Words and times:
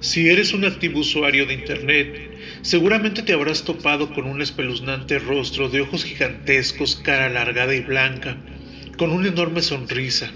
Si 0.00 0.28
eres 0.28 0.52
un 0.52 0.64
activo 0.64 1.00
usuario 1.00 1.44
de 1.44 1.54
Internet, 1.54 2.30
seguramente 2.62 3.22
te 3.22 3.32
habrás 3.32 3.64
topado 3.64 4.14
con 4.14 4.26
un 4.26 4.40
espeluznante 4.40 5.18
rostro 5.18 5.68
de 5.68 5.80
ojos 5.80 6.04
gigantescos, 6.04 6.94
cara 6.94 7.26
alargada 7.26 7.74
y 7.74 7.80
blanca, 7.80 8.36
con 8.96 9.10
una 9.10 9.26
enorme 9.26 9.60
sonrisa. 9.60 10.30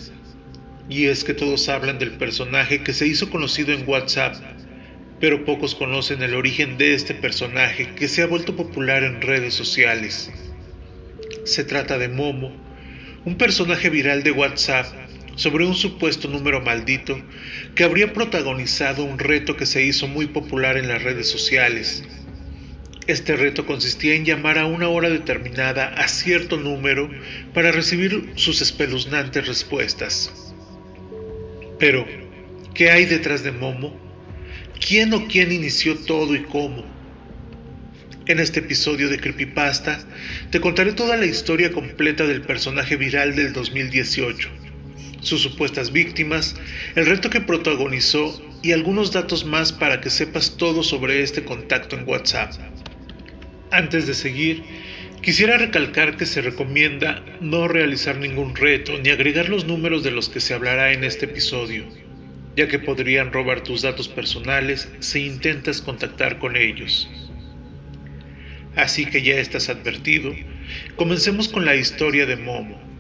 Y 0.89 1.05
es 1.05 1.23
que 1.23 1.33
todos 1.33 1.69
hablan 1.69 2.01
del 2.01 2.11
personaje 2.11 2.83
que 2.83 2.93
se 2.93 3.07
hizo 3.07 3.31
conocido 3.31 3.73
en 3.73 3.89
WhatsApp, 3.89 4.35
pero 5.21 5.45
pocos 5.45 5.77
conocen 5.77 6.23
el 6.23 6.35
origen 6.35 6.77
de 6.77 6.95
este 6.95 7.15
personaje 7.15 7.95
que 7.95 8.09
se 8.09 8.23
ha 8.23 8.27
vuelto 8.27 8.57
popular 8.57 9.05
en 9.05 9.23
redes 9.23 9.55
sociales. 9.55 10.33
Se 11.45 11.63
trata 11.63 11.99
de 11.99 12.09
Momo, 12.09 12.53
un 13.25 13.37
personaje 13.37 13.91
viral 13.91 14.25
de 14.25 14.33
WhatsApp 14.33 15.02
sobre 15.37 15.65
un 15.65 15.75
supuesto 15.75 16.29
número 16.29 16.61
maldito 16.61 17.21
que 17.75 17.85
habría 17.85 18.13
protagonizado 18.13 19.05
un 19.05 19.19
reto 19.19 19.57
que 19.57 19.67
se 19.67 19.85
hizo 19.85 20.07
muy 20.09 20.27
popular 20.27 20.77
en 20.77 20.89
las 20.89 21.03
redes 21.03 21.29
sociales. 21.29 22.05
Este 23.07 23.35
reto 23.35 23.67
consistía 23.67 24.15
en 24.15 24.25
llamar 24.25 24.59
a 24.59 24.67
una 24.67 24.89
hora 24.89 25.09
determinada 25.09 25.89
a 25.89 26.07
cierto 26.07 26.57
número 26.57 27.11
para 27.53 27.73
recibir 27.73 28.31
sus 28.37 28.63
espeluznantes 28.63 29.47
respuestas. 29.49 30.53
Pero, 31.79 32.07
¿qué 32.75 32.91
hay 32.91 33.07
detrás 33.07 33.43
de 33.43 33.51
Momo? 33.51 33.99
¿Quién 34.87 35.13
o 35.15 35.27
quién 35.27 35.51
inició 35.51 35.97
todo 35.97 36.37
y 36.37 36.45
cómo? 36.45 36.85
En 38.27 38.39
este 38.39 38.61
episodio 38.61 39.09
de 39.09 39.19
Creepypasta 39.19 39.99
te 40.51 40.61
contaré 40.61 40.93
toda 40.93 41.17
la 41.17 41.27
historia 41.27 41.73
completa 41.73 42.25
del 42.25 42.43
personaje 42.43 42.95
viral 42.97 43.35
del 43.35 43.53
2018 43.53 44.72
sus 45.23 45.41
supuestas 45.41 45.93
víctimas, 45.93 46.57
el 46.95 47.07
reto 47.07 47.31
que 47.31 47.41
protagonizó 47.41 48.43
y 48.63 48.73
algunos 48.73 49.13
datos 49.13 49.45
más 49.45 49.73
para 49.73 50.01
que 50.01 50.11
sepas 50.11 50.57
todo 50.57 50.83
sobre 50.83 51.23
este 51.23 51.45
contacto 51.45 51.97
en 51.97 52.09
WhatsApp. 52.09 52.53
Antes 53.71 54.07
de 54.07 54.15
seguir, 54.15 54.63
quisiera 55.23 55.57
recalcar 55.57 56.17
que 56.17 56.27
se 56.27 56.43
recomienda 56.43 57.25
no 57.41 57.69
realizar 57.69 58.19
ningún 58.19 58.55
reto 58.55 58.99
ni 58.99 59.11
agregar 59.11 59.49
los 59.49 59.65
números 59.65 60.03
de 60.03 60.11
los 60.11 60.29
que 60.29 60.41
se 60.41 60.55
hablará 60.55 60.93
en 60.93 61.05
este 61.05 61.27
episodio, 61.27 61.87
ya 62.57 62.69
que 62.69 62.79
podrían 62.79 63.33
robar 63.33 63.63
tus 63.63 63.83
datos 63.83 64.09
personales 64.09 64.93
si 65.01 65.27
intentas 65.27 65.81
contactar 65.81 66.39
con 66.39 66.57
ellos. 66.57 67.09
Así 68.77 69.07
que 69.07 69.23
ya 69.23 69.35
estás 69.35 69.69
advertido, 69.69 70.35
comencemos 70.97 71.49
con 71.49 71.65
la 71.65 71.77
historia 71.77 72.27
de 72.27 72.37
Momo. 72.37 72.92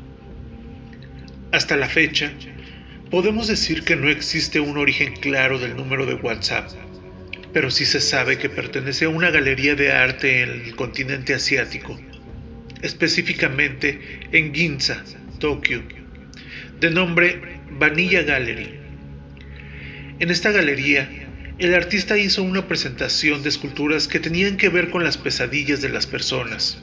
Hasta 1.52 1.76
la 1.76 1.86
fecha, 1.86 2.32
podemos 3.10 3.46
decir 3.46 3.84
que 3.84 3.94
no 3.94 4.08
existe 4.08 4.58
un 4.58 4.78
origen 4.78 5.12
claro 5.12 5.58
del 5.58 5.76
número 5.76 6.06
de 6.06 6.14
WhatsApp, 6.14 6.70
pero 7.52 7.70
sí 7.70 7.84
se 7.84 8.00
sabe 8.00 8.38
que 8.38 8.48
pertenece 8.48 9.04
a 9.04 9.10
una 9.10 9.30
galería 9.30 9.74
de 9.74 9.92
arte 9.92 10.40
en 10.40 10.48
el 10.48 10.74
continente 10.74 11.34
asiático, 11.34 12.00
específicamente 12.80 14.00
en 14.32 14.54
Ginza, 14.54 15.04
Tokio, 15.40 15.82
de 16.80 16.90
nombre 16.90 17.38
Vanilla 17.70 18.22
Gallery. 18.22 18.80
En 20.20 20.30
esta 20.30 20.52
galería, 20.52 21.06
el 21.58 21.74
artista 21.74 22.16
hizo 22.16 22.42
una 22.42 22.66
presentación 22.66 23.42
de 23.42 23.50
esculturas 23.50 24.08
que 24.08 24.20
tenían 24.20 24.56
que 24.56 24.70
ver 24.70 24.88
con 24.88 25.04
las 25.04 25.18
pesadillas 25.18 25.82
de 25.82 25.90
las 25.90 26.06
personas, 26.06 26.82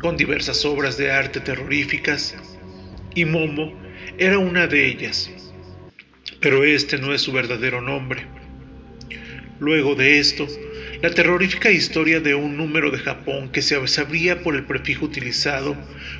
con 0.00 0.16
diversas 0.16 0.64
obras 0.64 0.96
de 0.96 1.12
arte 1.12 1.40
terroríficas, 1.40 2.34
y 3.14 3.26
Momo 3.26 3.85
era 4.18 4.38
una 4.38 4.66
de 4.66 4.86
ellas, 4.86 5.30
pero 6.40 6.64
este 6.64 6.98
no 6.98 7.12
es 7.12 7.22
su 7.22 7.32
verdadero 7.32 7.80
nombre. 7.80 8.26
Luego 9.58 9.94
de 9.94 10.18
esto, 10.18 10.46
la 11.02 11.10
terrorífica 11.10 11.70
historia 11.70 12.20
de 12.20 12.34
un 12.34 12.56
número 12.56 12.90
de 12.90 12.98
Japón 12.98 13.50
que 13.50 13.62
se 13.62 13.86
sabría 13.86 14.42
por 14.42 14.54
el 14.54 14.64
prefijo 14.64 15.06
utilizado 15.06 15.76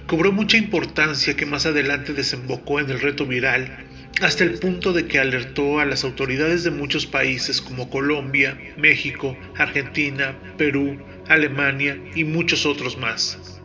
cobró 0.06 0.32
mucha 0.32 0.56
importancia 0.56 1.36
que 1.36 1.47
más 1.47 1.66
adelante 1.66 2.12
desembocó 2.12 2.80
en 2.80 2.91
el 2.91 3.00
reto 3.00 3.26
viral 3.26 3.86
hasta 4.22 4.44
el 4.44 4.58
punto 4.58 4.92
de 4.92 5.06
que 5.06 5.18
alertó 5.18 5.78
a 5.78 5.84
las 5.84 6.04
autoridades 6.04 6.64
de 6.64 6.70
muchos 6.70 7.06
países 7.06 7.60
como 7.60 7.91
Colombia, 7.91 8.58
México, 8.78 9.36
Argentina, 9.56 10.34
Perú, 10.56 10.98
Alemania 11.28 11.98
y 12.14 12.24
muchos 12.24 12.64
otros 12.64 12.97
más. 12.97 13.60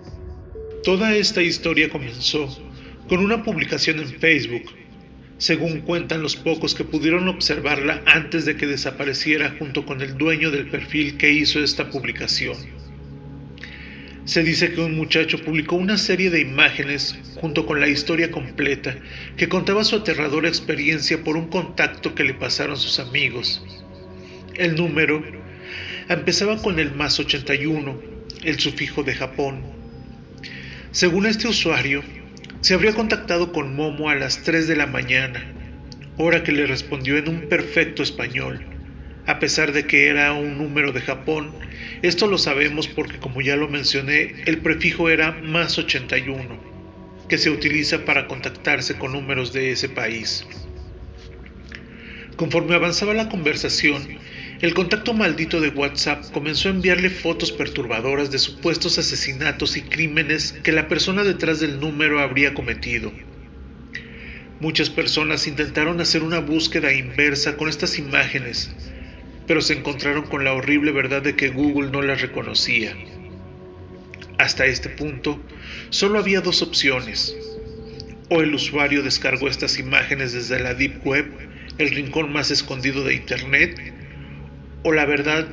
Toda 0.83 1.15
esta 1.15 1.41
historia 1.41 1.89
comenzó 1.89 2.49
con 3.11 3.19
una 3.19 3.44
publicación 3.44 3.99
en 3.99 4.07
Facebook, 4.07 4.72
según 5.38 5.81
cuentan 5.81 6.22
los 6.22 6.38
pocos 6.38 6.73
que 6.73 6.85
pudieron 6.85 7.27
observarla 7.27 8.01
antes 8.05 8.45
de 8.45 8.55
que 8.55 8.66
desapareciera 8.66 9.53
junto 9.59 9.85
con 9.85 9.99
el 9.99 10.17
dueño 10.17 10.49
del 10.49 10.69
perfil 10.69 11.17
que 11.17 11.29
hizo 11.29 11.61
esta 11.61 11.89
publicación. 11.89 12.55
Se 14.23 14.44
dice 14.44 14.71
que 14.71 14.79
un 14.79 14.95
muchacho 14.95 15.44
publicó 15.44 15.75
una 15.75 15.97
serie 15.97 16.29
de 16.29 16.39
imágenes 16.39 17.19
junto 17.35 17.66
con 17.66 17.81
la 17.81 17.89
historia 17.89 18.31
completa 18.31 18.95
que 19.35 19.50
contaba 19.50 19.83
su 19.83 19.97
aterradora 19.97 20.47
experiencia 20.47 21.21
por 21.21 21.35
un 21.35 21.50
contacto 21.50 22.16
que 22.16 22.23
le 22.23 22.33
pasaron 22.33 22.77
sus 22.77 22.97
amigos. 22.97 23.61
El 24.55 24.75
número 24.75 25.21
empezaba 26.07 26.61
con 26.61 26.79
el 26.79 26.95
más 26.95 27.19
81, 27.19 28.01
el 28.45 28.57
sufijo 28.57 29.03
de 29.03 29.16
Japón. 29.16 29.63
Según 30.91 31.25
este 31.25 31.50
usuario, 31.50 32.03
se 32.61 32.75
habría 32.75 32.94
contactado 32.94 33.51
con 33.51 33.75
Momo 33.75 34.09
a 34.09 34.16
las 34.16 34.44
3 34.44 34.67
de 34.67 34.75
la 34.75 34.85
mañana, 34.85 35.44
hora 36.17 36.44
que 36.44 36.51
le 36.51 36.67
respondió 36.67 37.17
en 37.17 37.27
un 37.27 37.49
perfecto 37.49 38.03
español. 38.03 38.63
A 39.25 39.39
pesar 39.39 39.72
de 39.72 39.88
que 39.88 40.07
era 40.07 40.33
un 40.33 40.59
número 40.59 40.91
de 40.91 41.01
Japón, 41.01 41.51
esto 42.03 42.27
lo 42.27 42.38
sabemos 42.38 42.88
porque 42.88 43.17
como 43.17 43.41
ya 43.41 43.55
lo 43.55 43.67
mencioné, 43.67 44.35
el 44.45 44.59
prefijo 44.59 45.09
era 45.09 45.31
más 45.31 45.79
81, 45.79 46.59
que 47.27 47.39
se 47.39 47.50
utiliza 47.50 48.05
para 48.05 48.27
contactarse 48.27 48.95
con 48.95 49.13
números 49.13 49.53
de 49.53 49.71
ese 49.71 49.89
país. 49.89 50.45
Conforme 52.35 52.75
avanzaba 52.75 53.16
la 53.16 53.29
conversación, 53.29 54.19
el 54.61 54.75
contacto 54.75 55.16
maldito 55.16 55.59
de 55.59 55.69
WhatsApp 55.69 56.23
comenzó 56.31 56.67
a 56.67 56.72
enviarle 56.72 57.09
fotos 57.09 57.51
perturbadoras 57.51 58.29
de 58.29 58.38
supuestos 58.38 58.99
asesinatos 58.99 59.75
y 59.75 59.81
crímenes 59.81 60.51
que 60.63 60.72
la 60.72 60.88
persona 60.88 61.23
detrás 61.23 61.59
del 61.59 61.79
número 61.79 62.19
habría 62.19 62.53
cometido. 62.53 63.11
Muchas 64.59 64.91
personas 64.91 65.47
intentaron 65.47 66.00
hacer 66.00 66.21
una 66.21 66.39
búsqueda 66.39 66.94
inversa 66.94 67.57
con 67.57 67.69
estas 67.69 67.97
imágenes, 67.97 68.69
pero 69.47 69.61
se 69.61 69.73
encontraron 69.73 70.25
con 70.25 70.44
la 70.44 70.53
horrible 70.53 70.91
verdad 70.91 71.23
de 71.23 71.35
que 71.35 71.50
Google 71.50 71.89
no 71.89 72.03
las 72.03 72.21
reconocía. 72.21 72.95
Hasta 74.38 74.67
este 74.67 74.89
punto, 74.89 75.39
solo 75.89 76.19
había 76.19 76.41
dos 76.41 76.61
opciones. 76.61 77.35
O 78.29 78.41
el 78.41 78.53
usuario 78.53 79.01
descargó 79.01 79.47
estas 79.47 79.79
imágenes 79.79 80.33
desde 80.33 80.59
la 80.59 80.75
Deep 80.75 81.03
Web, 81.03 81.25
el 81.79 81.89
rincón 81.89 82.31
más 82.31 82.51
escondido 82.51 83.03
de 83.03 83.16
Internet, 83.16 83.75
o 84.84 84.92
la 84.92 85.06
verdad 85.06 85.47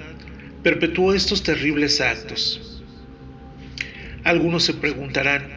perpetuó 0.63 1.15
estos 1.15 1.43
terribles 1.43 2.01
actos. 2.01 2.83
Algunos 4.25 4.65
se 4.65 4.75
preguntarán, 4.75 5.49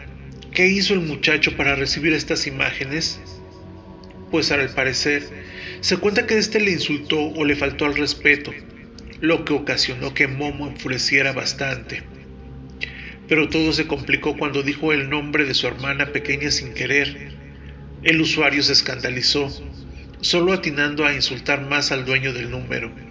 ¿qué 0.54 0.68
hizo 0.68 0.94
el 0.94 1.02
muchacho 1.02 1.56
para 1.58 1.76
recibir 1.76 2.14
estas 2.14 2.48
imágenes? 2.48 3.20
Pues 4.30 4.52
al 4.52 4.70
parecer, 4.70 5.24
se 5.82 5.98
cuenta 5.98 6.28
que 6.28 6.38
éste 6.38 6.60
le 6.60 6.72
insultó 6.72 7.20
o 7.20 7.44
le 7.44 7.56
faltó 7.56 7.86
al 7.86 7.96
respeto, 7.96 8.54
lo 9.20 9.44
que 9.46 9.54
ocasionó 9.54 10.14
que 10.14 10.28
Momo 10.28 10.68
enfureciera 10.68 11.34
bastante. 11.34 12.04
Pero 13.28 13.50
todo 13.50 13.74
se 13.74 13.88
complicó 13.88 14.38
cuando 14.38 14.64
dijo 14.64 14.94
el 14.94 15.10
nombre 15.10 15.46
de 15.46 15.54
su 15.54 15.68
hermana 15.68 16.08
pequeña 16.08 16.52
sin 16.52 16.74
querer. 16.74 17.32
El 18.04 18.22
usuario 18.22 18.62
se 18.64 18.74
escandalizó, 18.74 19.50
solo 20.22 20.54
atinando 20.54 21.06
a 21.06 21.14
insultar 21.14 21.62
más 21.62 21.92
al 21.92 22.06
dueño 22.06 22.34
del 22.34 22.52
número 22.52 23.11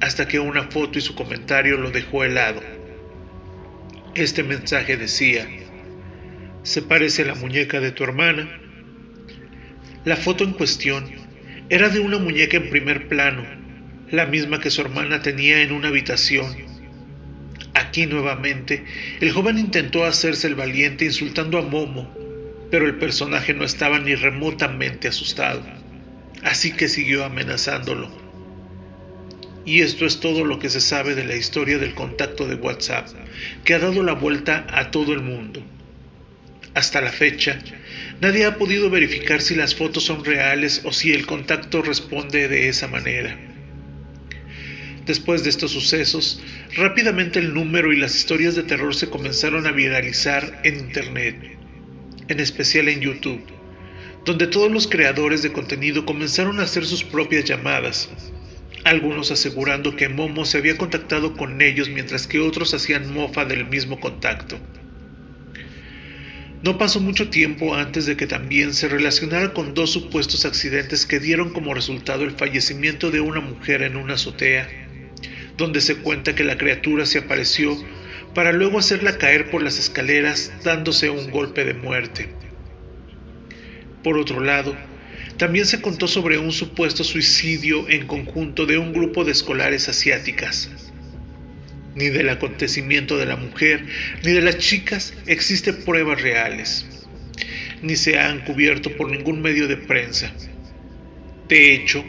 hasta 0.00 0.26
que 0.26 0.38
una 0.38 0.64
foto 0.64 0.98
y 0.98 1.02
su 1.02 1.14
comentario 1.14 1.76
lo 1.76 1.90
dejó 1.90 2.24
helado. 2.24 2.62
Este 4.14 4.42
mensaje 4.42 4.96
decía, 4.96 5.46
¿se 6.62 6.82
parece 6.82 7.22
a 7.22 7.26
la 7.26 7.34
muñeca 7.34 7.80
de 7.80 7.92
tu 7.92 8.04
hermana? 8.04 8.48
La 10.04 10.16
foto 10.16 10.44
en 10.44 10.52
cuestión 10.52 11.04
era 11.68 11.90
de 11.90 12.00
una 12.00 12.18
muñeca 12.18 12.56
en 12.56 12.70
primer 12.70 13.08
plano, 13.08 13.44
la 14.10 14.26
misma 14.26 14.58
que 14.58 14.70
su 14.70 14.80
hermana 14.80 15.22
tenía 15.22 15.62
en 15.62 15.72
una 15.72 15.88
habitación. 15.88 16.46
Aquí 17.74 18.06
nuevamente, 18.06 18.84
el 19.20 19.30
joven 19.30 19.58
intentó 19.58 20.04
hacerse 20.04 20.48
el 20.48 20.54
valiente 20.54 21.04
insultando 21.04 21.58
a 21.58 21.62
Momo, 21.62 22.12
pero 22.70 22.86
el 22.86 22.96
personaje 22.96 23.52
no 23.52 23.64
estaba 23.64 23.98
ni 23.98 24.14
remotamente 24.14 25.08
asustado, 25.08 25.62
así 26.42 26.72
que 26.72 26.88
siguió 26.88 27.24
amenazándolo. 27.24 28.29
Y 29.64 29.82
esto 29.82 30.06
es 30.06 30.20
todo 30.20 30.44
lo 30.44 30.58
que 30.58 30.70
se 30.70 30.80
sabe 30.80 31.14
de 31.14 31.24
la 31.24 31.36
historia 31.36 31.78
del 31.78 31.94
contacto 31.94 32.46
de 32.46 32.54
WhatsApp, 32.54 33.08
que 33.64 33.74
ha 33.74 33.78
dado 33.78 34.02
la 34.02 34.14
vuelta 34.14 34.66
a 34.70 34.90
todo 34.90 35.12
el 35.12 35.20
mundo. 35.20 35.62
Hasta 36.74 37.00
la 37.00 37.10
fecha, 37.10 37.58
nadie 38.20 38.46
ha 38.46 38.56
podido 38.56 38.90
verificar 38.90 39.42
si 39.42 39.54
las 39.54 39.74
fotos 39.74 40.04
son 40.04 40.24
reales 40.24 40.82
o 40.84 40.92
si 40.92 41.12
el 41.12 41.26
contacto 41.26 41.82
responde 41.82 42.48
de 42.48 42.68
esa 42.68 42.88
manera. 42.88 43.36
Después 45.04 45.42
de 45.42 45.50
estos 45.50 45.72
sucesos, 45.72 46.40
rápidamente 46.76 47.40
el 47.40 47.52
número 47.52 47.92
y 47.92 47.96
las 47.96 48.14
historias 48.14 48.54
de 48.54 48.62
terror 48.62 48.94
se 48.94 49.10
comenzaron 49.10 49.66
a 49.66 49.72
viralizar 49.72 50.60
en 50.62 50.76
Internet, 50.76 51.36
en 52.28 52.38
especial 52.38 52.88
en 52.88 53.00
YouTube, 53.00 53.42
donde 54.24 54.46
todos 54.46 54.70
los 54.70 54.86
creadores 54.86 55.42
de 55.42 55.52
contenido 55.52 56.06
comenzaron 56.06 56.60
a 56.60 56.62
hacer 56.62 56.86
sus 56.86 57.02
propias 57.02 57.44
llamadas, 57.44 58.08
algunos 58.90 59.30
asegurando 59.30 59.94
que 59.94 60.08
Momo 60.08 60.44
se 60.44 60.58
había 60.58 60.76
contactado 60.76 61.34
con 61.34 61.62
ellos 61.62 61.88
mientras 61.88 62.26
que 62.26 62.40
otros 62.40 62.74
hacían 62.74 63.14
mofa 63.14 63.44
del 63.44 63.64
mismo 63.64 64.00
contacto. 64.00 64.58
No 66.64 66.76
pasó 66.76 67.00
mucho 67.00 67.30
tiempo 67.30 67.76
antes 67.76 68.04
de 68.04 68.16
que 68.16 68.26
también 68.26 68.74
se 68.74 68.88
relacionara 68.88 69.54
con 69.54 69.74
dos 69.74 69.92
supuestos 69.92 70.44
accidentes 70.44 71.06
que 71.06 71.20
dieron 71.20 71.52
como 71.52 71.72
resultado 71.72 72.24
el 72.24 72.32
fallecimiento 72.32 73.12
de 73.12 73.20
una 73.20 73.40
mujer 73.40 73.82
en 73.82 73.96
una 73.96 74.14
azotea, 74.14 74.68
donde 75.56 75.80
se 75.80 75.98
cuenta 75.98 76.34
que 76.34 76.42
la 76.42 76.58
criatura 76.58 77.06
se 77.06 77.18
apareció 77.18 77.76
para 78.34 78.50
luego 78.50 78.80
hacerla 78.80 79.18
caer 79.18 79.50
por 79.50 79.62
las 79.62 79.78
escaleras 79.78 80.52
dándose 80.64 81.10
un 81.10 81.30
golpe 81.30 81.64
de 81.64 81.74
muerte. 81.74 82.28
Por 84.02 84.18
otro 84.18 84.40
lado, 84.40 84.76
también 85.40 85.64
se 85.64 85.80
contó 85.80 86.06
sobre 86.06 86.36
un 86.36 86.52
supuesto 86.52 87.02
suicidio 87.02 87.88
en 87.88 88.06
conjunto 88.06 88.66
de 88.66 88.76
un 88.76 88.92
grupo 88.92 89.24
de 89.24 89.32
escolares 89.32 89.88
asiáticas. 89.88 90.68
Ni 91.94 92.10
del 92.10 92.28
acontecimiento 92.28 93.16
de 93.16 93.24
la 93.24 93.36
mujer 93.36 93.86
ni 94.22 94.32
de 94.32 94.42
las 94.42 94.58
chicas 94.58 95.14
existen 95.26 95.82
pruebas 95.82 96.20
reales, 96.20 96.84
ni 97.80 97.96
se 97.96 98.18
han 98.18 98.44
cubierto 98.44 98.94
por 98.98 99.10
ningún 99.10 99.40
medio 99.40 99.66
de 99.66 99.78
prensa. 99.78 100.30
De 101.48 101.72
hecho, 101.72 102.04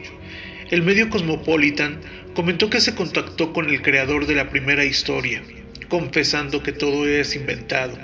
el 0.70 0.82
medio 0.82 1.10
Cosmopolitan 1.10 2.02
comentó 2.34 2.70
que 2.70 2.82
se 2.82 2.96
contactó 2.96 3.54
con 3.54 3.70
el 3.70 3.82
creador 3.82 4.28
de 4.28 4.36
la 4.36 4.50
primera 4.50 4.84
historia, 4.84 5.42
confesando 5.88 6.64
que 6.64 6.74
todo 6.74 7.08
es 7.08 7.34
inventado. 7.38 7.98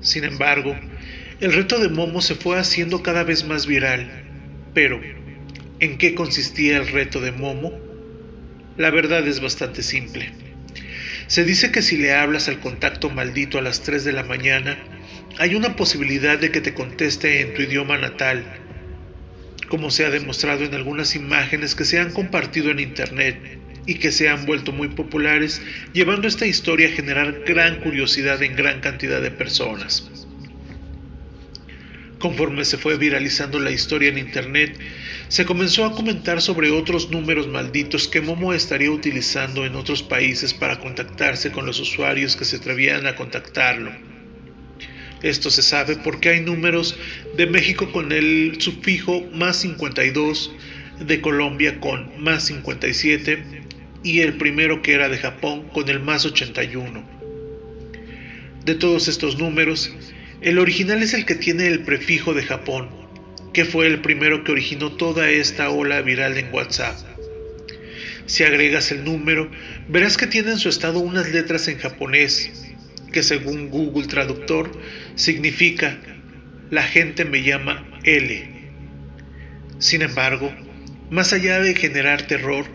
Sin 0.00 0.22
embargo, 0.22 0.76
el 1.40 1.52
reto 1.52 1.78
de 1.78 1.88
Momo 1.88 2.20
se 2.20 2.34
fue 2.34 2.58
haciendo 2.58 3.02
cada 3.04 3.22
vez 3.22 3.44
más 3.44 3.66
viral. 3.66 4.10
Pero, 4.74 5.00
¿en 5.78 5.96
qué 5.96 6.14
consistía 6.16 6.78
el 6.78 6.88
reto 6.88 7.20
de 7.20 7.30
Momo? 7.30 7.72
La 8.76 8.90
verdad 8.90 9.26
es 9.26 9.40
bastante 9.40 9.84
simple. 9.84 10.32
Se 11.28 11.44
dice 11.44 11.70
que 11.70 11.82
si 11.82 11.96
le 11.96 12.12
hablas 12.12 12.48
al 12.48 12.58
contacto 12.58 13.08
maldito 13.08 13.58
a 13.58 13.62
las 13.62 13.82
3 13.82 14.02
de 14.02 14.12
la 14.12 14.24
mañana, 14.24 14.78
hay 15.38 15.54
una 15.54 15.76
posibilidad 15.76 16.38
de 16.38 16.50
que 16.50 16.60
te 16.60 16.74
conteste 16.74 17.40
en 17.40 17.54
tu 17.54 17.62
idioma 17.62 17.98
natal, 17.98 18.44
como 19.68 19.90
se 19.92 20.06
ha 20.06 20.10
demostrado 20.10 20.64
en 20.64 20.74
algunas 20.74 21.14
imágenes 21.14 21.76
que 21.76 21.84
se 21.84 22.00
han 22.00 22.10
compartido 22.10 22.70
en 22.70 22.80
Internet 22.80 23.60
y 23.86 23.94
que 23.94 24.10
se 24.10 24.28
han 24.28 24.44
vuelto 24.44 24.72
muy 24.72 24.88
populares, 24.88 25.62
llevando 25.92 26.26
esta 26.26 26.46
historia 26.46 26.88
a 26.88 26.92
generar 26.92 27.44
gran 27.46 27.76
curiosidad 27.80 28.42
en 28.42 28.56
gran 28.56 28.80
cantidad 28.80 29.22
de 29.22 29.30
personas. 29.30 30.27
Conforme 32.18 32.64
se 32.64 32.78
fue 32.78 32.96
viralizando 32.96 33.60
la 33.60 33.70
historia 33.70 34.08
en 34.08 34.18
Internet, 34.18 34.78
se 35.28 35.44
comenzó 35.44 35.84
a 35.84 35.92
comentar 35.92 36.42
sobre 36.42 36.70
otros 36.70 37.10
números 37.10 37.46
malditos 37.46 38.08
que 38.08 38.20
Momo 38.20 38.52
estaría 38.52 38.90
utilizando 38.90 39.64
en 39.64 39.76
otros 39.76 40.02
países 40.02 40.52
para 40.52 40.80
contactarse 40.80 41.52
con 41.52 41.64
los 41.64 41.78
usuarios 41.78 42.34
que 42.34 42.44
se 42.44 42.56
atrevían 42.56 43.06
a 43.06 43.14
contactarlo. 43.14 43.92
Esto 45.22 45.50
se 45.50 45.62
sabe 45.62 45.96
porque 45.96 46.30
hay 46.30 46.40
números 46.40 46.96
de 47.36 47.46
México 47.46 47.90
con 47.92 48.12
el 48.12 48.60
sufijo 48.60 49.22
más 49.32 49.56
52, 49.58 50.52
de 51.00 51.20
Colombia 51.20 51.78
con 51.80 52.22
más 52.22 52.46
57 52.46 53.44
y 54.02 54.20
el 54.20 54.36
primero 54.36 54.82
que 54.82 54.92
era 54.92 55.08
de 55.08 55.18
Japón 55.18 55.68
con 55.72 55.88
el 55.88 56.00
más 56.00 56.24
81. 56.24 57.08
De 58.64 58.74
todos 58.74 59.08
estos 59.08 59.38
números, 59.38 59.92
el 60.40 60.58
original 60.58 61.02
es 61.02 61.14
el 61.14 61.24
que 61.24 61.34
tiene 61.34 61.66
el 61.66 61.82
prefijo 61.82 62.32
de 62.32 62.44
Japón, 62.44 62.88
que 63.52 63.64
fue 63.64 63.86
el 63.86 64.00
primero 64.00 64.44
que 64.44 64.52
originó 64.52 64.92
toda 64.92 65.30
esta 65.30 65.70
ola 65.70 66.00
viral 66.00 66.38
en 66.38 66.52
WhatsApp. 66.52 66.96
Si 68.26 68.44
agregas 68.44 68.92
el 68.92 69.04
número, 69.04 69.50
verás 69.88 70.16
que 70.16 70.26
tiene 70.26 70.52
en 70.52 70.58
su 70.58 70.68
estado 70.68 71.00
unas 71.00 71.30
letras 71.32 71.66
en 71.66 71.78
japonés, 71.78 72.52
que 73.12 73.22
según 73.22 73.70
Google 73.70 74.06
Traductor 74.06 74.70
significa 75.16 75.98
la 76.70 76.82
gente 76.82 77.24
me 77.24 77.42
llama 77.42 77.88
L. 78.04 78.48
Sin 79.78 80.02
embargo, 80.02 80.54
más 81.10 81.32
allá 81.32 81.58
de 81.60 81.74
generar 81.74 82.26
terror, 82.26 82.66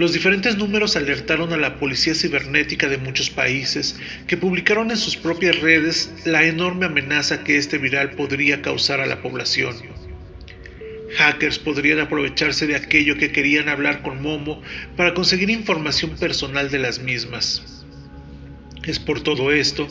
los 0.00 0.14
diferentes 0.14 0.56
números 0.56 0.96
alertaron 0.96 1.52
a 1.52 1.58
la 1.58 1.78
policía 1.78 2.14
cibernética 2.14 2.88
de 2.88 2.96
muchos 2.96 3.28
países 3.28 4.00
que 4.26 4.38
publicaron 4.38 4.90
en 4.90 4.96
sus 4.96 5.18
propias 5.18 5.60
redes 5.60 6.10
la 6.24 6.42
enorme 6.46 6.86
amenaza 6.86 7.44
que 7.44 7.58
este 7.58 7.76
viral 7.76 8.12
podría 8.12 8.62
causar 8.62 9.02
a 9.02 9.06
la 9.06 9.20
población. 9.20 9.76
Hackers 11.18 11.58
podrían 11.58 11.98
aprovecharse 11.98 12.66
de 12.66 12.76
aquello 12.76 13.18
que 13.18 13.30
querían 13.30 13.68
hablar 13.68 14.00
con 14.00 14.22
Momo 14.22 14.62
para 14.96 15.12
conseguir 15.12 15.50
información 15.50 16.16
personal 16.16 16.70
de 16.70 16.78
las 16.78 17.00
mismas. 17.00 17.84
Es 18.84 18.98
por 18.98 19.20
todo 19.20 19.52
esto 19.52 19.86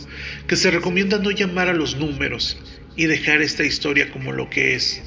que 0.47 0.55
se 0.55 0.71
recomienda 0.71 1.19
no 1.19 1.29
llamar 1.29 1.67
a 1.67 1.75
los 1.75 1.97
números 1.97 2.57
y 2.95 3.05
dejar 3.05 3.43
esta 3.43 3.63
historia 3.63 4.09
como 4.09 4.31
lo 4.31 4.49
que 4.49 4.73
es, 4.73 5.03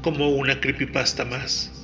como 0.00 0.30
una 0.30 0.62
creepypasta 0.62 1.26
más. 1.26 1.83